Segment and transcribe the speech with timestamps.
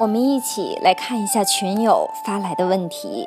[0.00, 3.26] 我们一起来看一下群友发来的问题。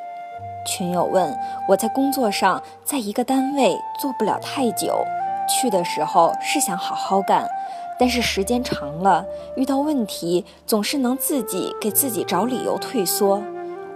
[0.66, 5.04] 群友问：我在工作上，在一个单位做不了太久，
[5.46, 7.46] 去的时候是想好好干，
[7.98, 9.22] 但是时间长了，
[9.54, 13.42] 遇到问题总是能自己给自己找理由退缩。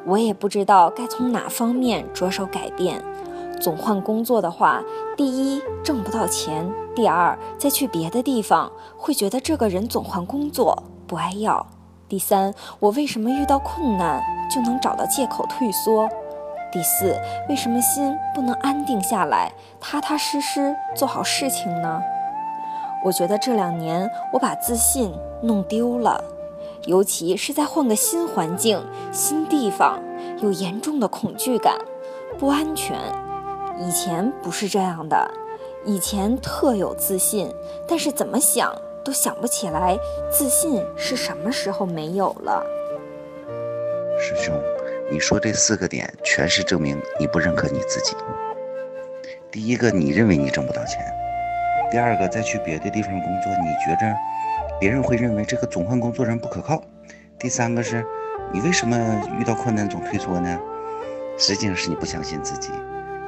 [0.05, 3.03] 我也不知道该从哪方面着手改变。
[3.59, 4.83] 总换工作的话，
[5.17, 11.67] 第一挣不到钱，第二再去别的地方会觉得这个人总换工作不爱要。
[12.09, 16.09] 第三，我为什么遇到困难就能找到借口退缩？
[16.71, 22.01] 第四，为什么心不能安定下来，踏踏实实做好事情呢？
[23.05, 26.23] 我觉得这两年我把自信弄丢了，
[26.87, 30.01] 尤其是在换个新环境、新地方，
[30.41, 31.77] 有严重的恐惧感、
[32.39, 32.97] 不安全。
[33.79, 35.31] 以前不是这样的，
[35.85, 37.53] 以前特有自信，
[37.89, 38.73] 但是怎么想？
[39.07, 39.97] 都想不起来，
[40.33, 42.61] 自信是什么时候没有了？
[44.19, 44.53] 师兄，
[45.09, 48.17] 你说这四个点全是证明你不认可你自己。
[49.49, 50.99] 第一个，你认为你挣不到钱；
[51.89, 54.13] 第二个，再去别的地方工作，你觉着
[54.81, 56.83] 别人会认为这个总换工作人不可靠；
[57.39, 58.05] 第三个是，
[58.53, 58.99] 你为什么
[59.39, 60.59] 遇到困难总退缩呢？
[61.39, 62.71] 实际上是你不相信自己。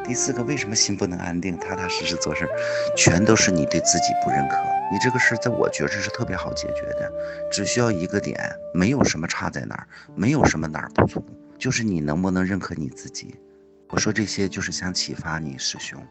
[0.09, 2.49] 第四个，为什么心不能安定、踏踏实实做事，
[2.97, 4.57] 全都是你对自己不认可。
[4.91, 7.13] 你这个事儿，在我觉着是特别好解决的，
[7.53, 8.41] 只需要一个点，
[8.73, 9.87] 没有什么差在哪儿，
[10.17, 11.23] 没有什么哪儿不足，
[11.59, 13.39] 就是你能不能认可你自己。
[13.91, 16.03] 我说这些就是想启发你，师兄。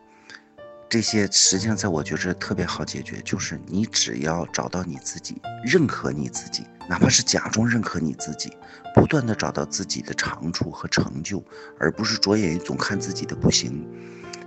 [0.88, 8.52] 这些实际上在我觉着特别好解决，就是你只要找到你自己，认可你自己，哪怕是假装认可你自己，
[8.96, 11.44] 不断的找到自己的长处和成就，
[11.80, 13.86] 而不是着眼于总看自己的不行。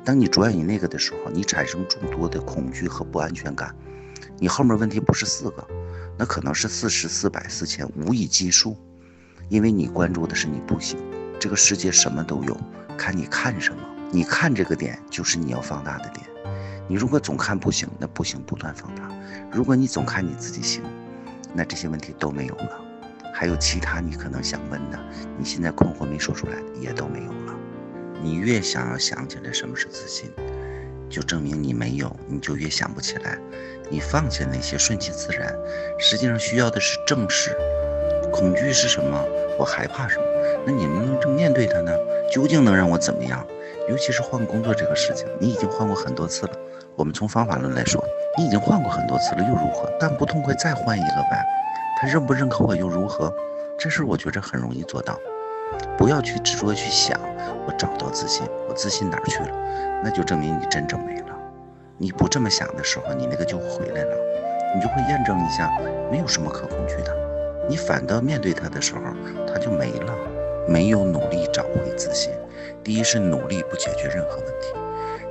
[0.05, 3.75] 当你着眼于那个的时候，你产生众多的恐惧和不安全感。
[4.39, 5.67] 你后面问题不是四个，
[6.19, 8.75] 那可能是四十四百四千，无以计数，
[9.51, 10.99] 因为你关注的是你不行。
[11.39, 12.57] 这个世界什么都有，
[12.97, 13.83] 看你看什么。
[14.11, 16.27] 你看这个点，就是你要放大的点。
[16.89, 19.03] 你如果总看不行，那不行不断放大；
[19.53, 20.83] 如果你总看你自己行，
[21.55, 22.81] 那这些问题都没有了。
[23.33, 24.99] 还有其他你可能想问的，
[25.39, 27.55] 你现在困惑没说出来的也都没有了。
[28.23, 30.31] 你越想要想起来什么是自信，
[31.09, 33.39] 就证明你没有，你就越想不起来。
[33.89, 35.57] 你放下那些顺其自然，
[35.99, 37.57] 实际上需要的是正视。
[38.31, 39.25] 恐惧是什么？
[39.59, 40.25] 我害怕什么？
[40.67, 41.93] 那你能不能面对它呢？
[42.31, 43.45] 究竟能让我怎么样？
[43.89, 46.53] 尤其是换工作这个事情，你已经换过很多次了。
[46.95, 48.05] 我们从方法论来说，
[48.39, 49.93] 你已经换过很多次了，又如何？
[49.99, 51.45] 但不痛快再换一个呗。
[52.01, 53.33] 他认不认可我又如何？
[53.79, 55.19] 这事我觉着很容易做到。
[55.97, 57.19] 不要去执着去想，
[57.67, 59.49] 我找到自信，我自信哪儿去了？
[60.03, 61.37] 那就证明你真正没了。
[61.99, 64.17] 你不这么想的时候，你那个就回来了，
[64.75, 65.71] 你就会验证一下，
[66.11, 67.15] 没有什么可恐惧的。
[67.69, 69.01] 你反倒面对他的时候，
[69.47, 70.15] 他就没了。
[70.69, 72.33] 没有努力找回自信，
[72.85, 74.75] 第一是努力不解决任何问题。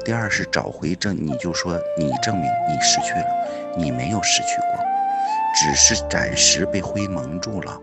[0.05, 4.83] 第二是找回证，你就说你证明你失去了，你没有失去过，
[5.55, 7.79] 只是暂时被灰蒙住了，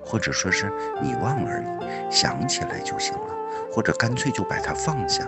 [0.00, 0.72] 或者说是
[1.02, 3.34] 你忘了而已，想起来就行了，
[3.72, 5.26] 或者干脆就把它放下。